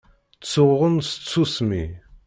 Ttsuɣun 0.41 0.95
s 1.09 1.11
tsusmi. 1.13 1.85